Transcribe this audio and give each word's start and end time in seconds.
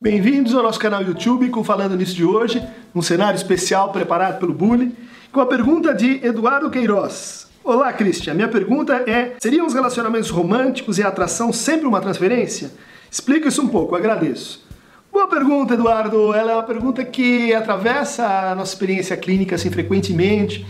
Bem-vindos 0.00 0.54
ao 0.54 0.62
nosso 0.62 0.78
canal 0.78 1.02
YouTube 1.02 1.48
com 1.48 1.64
Falando 1.64 1.96
Nisso 1.96 2.14
de 2.14 2.24
hoje, 2.24 2.62
um 2.94 3.02
cenário 3.02 3.36
especial 3.36 3.90
preparado 3.90 4.38
pelo 4.38 4.54
Bully, 4.54 4.94
com 5.32 5.40
a 5.40 5.46
pergunta 5.46 5.92
de 5.92 6.24
Eduardo 6.24 6.70
Queiroz. 6.70 7.48
Olá, 7.64 7.92
Christian. 7.92 8.34
Minha 8.34 8.46
pergunta 8.46 8.94
é: 9.10 9.34
seriam 9.40 9.66
os 9.66 9.74
relacionamentos 9.74 10.30
românticos 10.30 10.98
e 10.98 11.02
a 11.02 11.08
atração 11.08 11.52
sempre 11.52 11.88
uma 11.88 12.00
transferência? 12.00 12.70
Explica 13.10 13.48
isso 13.48 13.60
um 13.60 13.66
pouco, 13.66 13.96
agradeço. 13.96 14.64
Boa 15.12 15.26
pergunta, 15.26 15.74
Eduardo. 15.74 16.32
Ela 16.32 16.52
é 16.52 16.54
uma 16.54 16.62
pergunta 16.62 17.04
que 17.04 17.52
atravessa 17.52 18.52
a 18.52 18.54
nossa 18.54 18.72
experiência 18.72 19.16
clínica 19.16 19.56
assim 19.56 19.68
frequentemente 19.68 20.64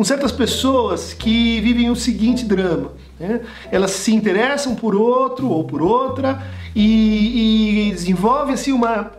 com 0.00 0.04
certas 0.04 0.32
pessoas 0.32 1.12
que 1.12 1.60
vivem 1.60 1.90
o 1.90 1.94
seguinte 1.94 2.42
drama. 2.46 2.92
Né? 3.18 3.42
Elas 3.70 3.90
se 3.90 4.14
interessam 4.14 4.74
por 4.74 4.94
outro 4.94 5.50
ou 5.50 5.62
por 5.62 5.82
outra 5.82 6.42
e, 6.74 7.88
e 7.88 7.90
desenvolvem 7.90 8.54
assim 8.54 8.72
uma 8.72 9.10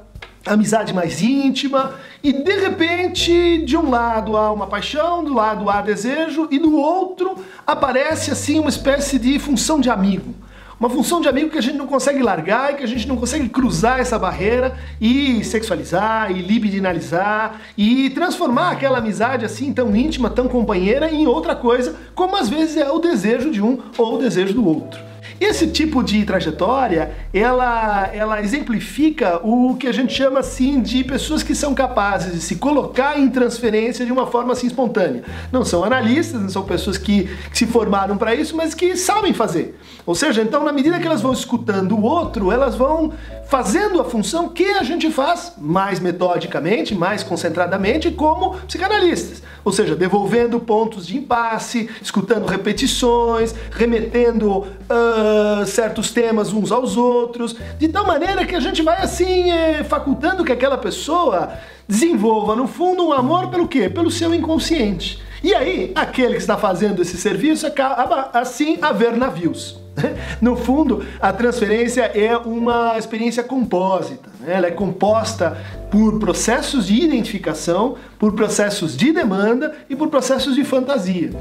amizade 0.44 0.92
mais 0.92 1.22
íntima 1.22 1.94
e 2.24 2.34
de 2.34 2.60
repente 2.60 3.60
de 3.64 3.78
um 3.78 3.92
lado 3.92 4.36
há 4.36 4.52
uma 4.52 4.66
paixão, 4.66 5.24
do 5.24 5.32
lado 5.36 5.70
há 5.70 5.84
desejo 5.84 6.48
e 6.50 6.58
do 6.58 6.76
outro 6.76 7.36
aparece 7.68 8.32
assim 8.32 8.60
uma 8.60 8.70
espécie 8.70 9.20
de 9.20 9.38
função 9.38 9.80
de 9.80 9.88
amigo 9.88 10.34
uma 10.82 10.90
função 10.90 11.22
de 11.22 11.30
amigo 11.30 11.52
que 11.52 11.60
a 11.60 11.62
gente 11.62 11.78
não 11.78 11.86
consegue 11.86 12.24
largar 12.24 12.74
e 12.74 12.78
que 12.78 12.84
a 12.84 12.88
gente 12.88 13.08
não 13.08 13.16
consegue 13.16 13.48
cruzar 13.48 14.00
essa 14.00 14.18
barreira 14.18 14.76
e 15.00 15.44
sexualizar 15.44 16.32
e 16.32 16.42
libidinalizar 16.42 17.62
e 17.78 18.10
transformar 18.10 18.72
aquela 18.72 18.98
amizade 18.98 19.46
assim 19.46 19.72
tão 19.72 19.96
íntima, 19.96 20.28
tão 20.28 20.48
companheira 20.48 21.12
em 21.12 21.28
outra 21.28 21.56
coisa, 21.56 21.96
como 22.16 22.36
às 22.36 22.50
vezes 22.50 22.78
é 22.78 22.90
o 22.90 22.98
desejo 22.98 23.52
de 23.52 23.62
um 23.62 23.78
ou 23.96 24.16
o 24.16 24.18
desejo 24.18 24.56
do 24.56 24.68
outro. 24.68 25.11
Esse 25.42 25.66
tipo 25.66 26.04
de 26.04 26.24
trajetória, 26.24 27.12
ela, 27.34 28.08
ela 28.14 28.40
exemplifica 28.40 29.42
o 29.44 29.76
que 29.76 29.88
a 29.88 29.92
gente 29.92 30.14
chama 30.14 30.40
assim 30.40 30.80
de 30.80 31.04
pessoas 31.04 31.42
que 31.42 31.56
são 31.56 31.74
capazes 31.74 32.34
de 32.34 32.42
se 32.42 32.58
colocar 32.58 33.20
em 33.20 33.28
transferência 33.28 34.06
de 34.06 34.12
uma 34.12 34.28
forma 34.28 34.54
assim 34.54 34.68
espontânea. 34.68 35.24
Não 35.52 35.66
são 35.66 35.84
analistas, 35.84 36.40
não 36.40 36.48
são 36.48 36.62
pessoas 36.62 36.96
que, 36.96 37.24
que 37.50 37.58
se 37.58 37.66
formaram 37.66 38.18
para 38.18 38.36
isso, 38.36 38.56
mas 38.56 38.76
que 38.76 38.96
sabem 38.96 39.34
fazer. 39.34 39.80
Ou 40.06 40.14
seja, 40.14 40.44
então 40.44 40.64
na 40.64 40.72
medida 40.72 41.00
que 41.00 41.08
elas 41.08 41.22
vão 41.22 41.34
escutando 41.34 41.98
o 41.98 42.04
outro, 42.04 42.52
elas 42.52 42.76
vão 42.76 43.12
fazendo 43.48 44.00
a 44.00 44.06
função 44.06 44.48
que 44.48 44.66
a 44.66 44.84
gente 44.84 45.10
faz 45.10 45.54
mais 45.58 46.00
metodicamente, 46.00 46.94
mais 46.94 47.24
concentradamente, 47.24 48.12
como 48.12 48.58
psicanalistas. 48.68 49.42
Ou 49.64 49.72
seja, 49.72 49.96
devolvendo 49.96 50.60
pontos 50.60 51.06
de 51.06 51.18
impasse, 51.18 51.90
escutando 52.02 52.46
repetições, 52.46 53.54
remetendo 53.72 54.60
uh, 54.60 55.66
certos 55.66 56.12
temas 56.12 56.52
uns 56.52 56.72
aos 56.72 56.98
outros, 56.98 57.56
de 57.78 57.88
tal 57.88 58.06
maneira 58.06 58.46
que 58.46 58.56
a 58.56 58.60
gente 58.60 58.82
vai 58.82 59.02
assim 59.02 59.52
eh, 59.52 59.84
facultando 59.84 60.44
que 60.44 60.52
aquela 60.52 60.78
pessoa 60.78 61.54
desenvolva 61.88 62.56
no 62.56 62.68
fundo 62.68 63.08
um 63.08 63.12
amor 63.12 63.50
pelo 63.50 63.68
quê? 63.68 63.90
Pelo 63.90 64.10
seu 64.10 64.34
inconsciente. 64.34 65.22
E 65.44 65.56
aí, 65.56 65.92
aquele 65.96 66.34
que 66.34 66.42
está 66.42 66.58
fazendo 66.58 67.02
esse 67.02 67.18
serviço 67.18 67.66
acaba 67.66 68.30
assim 68.34 68.78
a 68.82 68.92
ver 68.92 69.16
navios. 69.18 69.80
No 70.42 70.56
fundo, 70.56 71.06
a 71.20 71.32
transferência 71.32 72.02
é 72.02 72.36
uma 72.38 72.98
experiência 72.98 73.44
compósita. 73.44 74.30
Né? 74.40 74.54
Ela 74.56 74.68
é 74.68 74.72
composta 74.72 75.58
por 75.92 76.20
processos 76.20 76.88
de 76.88 76.96
identificação, 76.96 77.96
por 78.18 78.34
processos 78.34 78.96
de 78.96 79.12
demanda 79.12 79.76
e 79.90 79.96
por 79.96 80.08
processos 80.08 80.56
de 80.56 80.64
fantasia. 80.64 81.32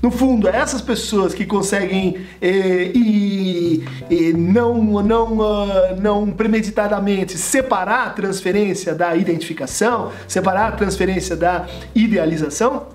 No 0.00 0.10
fundo, 0.10 0.46
essas 0.46 0.80
pessoas 0.80 1.34
que 1.34 1.44
conseguem 1.44 2.18
eh, 2.40 2.92
e, 2.94 3.84
e 4.08 4.32
não, 4.34 5.02
não, 5.02 5.38
uh, 5.38 6.00
não 6.00 6.30
premeditadamente 6.30 7.36
separar 7.36 8.06
a 8.06 8.10
transferência 8.10 8.94
da 8.94 9.16
identificação, 9.16 10.12
separar 10.28 10.68
a 10.68 10.72
transferência 10.72 11.34
da 11.34 11.66
idealização, 11.94 12.86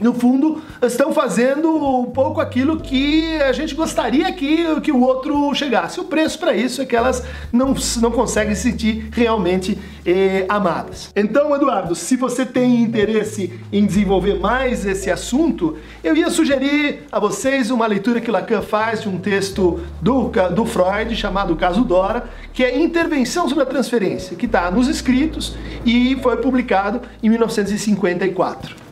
no 0.00 0.12
fundo, 0.12 0.60
estão 0.82 1.12
fazendo 1.12 1.70
um 2.00 2.06
pouco 2.06 2.40
aquilo 2.40 2.80
que 2.80 3.36
a 3.42 3.52
gente 3.52 3.74
gostaria 3.74 4.30
que, 4.32 4.80
que 4.80 4.90
o 4.90 5.00
outro 5.00 5.54
chegasse. 5.54 6.00
O 6.00 6.04
preço 6.04 6.38
para 6.38 6.54
isso 6.54 6.82
é 6.82 6.84
que 6.84 6.96
elas 6.96 7.24
não, 7.52 7.74
não 8.00 8.10
conseguem 8.10 8.54
se 8.54 8.62
sentir 8.62 9.08
realmente 9.12 9.78
eh, 10.04 10.44
amadas. 10.48 11.10
Então, 11.14 11.54
Eduardo, 11.54 11.94
se 11.94 12.16
você 12.16 12.44
tem 12.44 12.82
interesse 12.82 13.52
em 13.72 13.86
desenvolver 13.86 14.38
mais 14.40 14.84
esse 14.84 15.10
assunto, 15.10 15.78
eu 16.02 16.16
ia 16.16 16.28
sugerir 16.30 17.04
a 17.10 17.18
vocês 17.18 17.70
uma 17.70 17.86
leitura 17.86 18.20
que 18.20 18.30
Lacan 18.30 18.62
faz 18.62 19.02
de 19.02 19.08
um 19.08 19.18
texto 19.18 19.80
do, 20.00 20.30
do 20.54 20.64
Freud 20.66 21.14
chamado 21.14 21.54
Caso 21.56 21.84
Dora, 21.84 22.28
que 22.52 22.64
é 22.64 22.78
Intervenção 22.78 23.48
sobre 23.48 23.62
a 23.62 23.66
Transferência, 23.66 24.36
que 24.36 24.46
está 24.46 24.70
nos 24.70 24.88
escritos 24.88 25.56
e 25.84 26.16
foi 26.22 26.36
publicado 26.38 27.00
em 27.22 27.28
1954. 27.28 28.83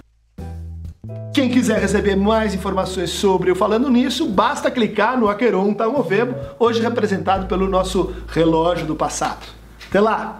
Quem 1.33 1.49
quiser 1.49 1.81
receber 1.81 2.15
mais 2.15 2.55
informações 2.55 3.09
sobre 3.09 3.51
eu 3.51 3.57
falando 3.57 3.89
nisso, 3.89 4.29
basta 4.29 4.71
clicar 4.71 5.19
no 5.19 5.31
Aqueron 5.31 5.73
Tamovebo, 5.73 6.35
hoje 6.59 6.83
representado 6.83 7.47
pelo 7.47 7.67
nosso 7.67 8.15
relógio 8.29 8.87
do 8.87 8.95
passado. 8.95 9.47
Até 9.89 9.99
lá! 9.99 10.31